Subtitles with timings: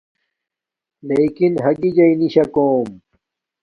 [1.07, 2.87] لݵکن ہگݵ جݳئی نݵ شَکݸم.